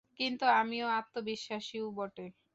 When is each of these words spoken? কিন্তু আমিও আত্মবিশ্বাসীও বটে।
কিন্তু 0.19 0.45
আমিও 0.61 0.87
আত্মবিশ্বাসীও 0.99 1.85
বটে। 1.97 2.25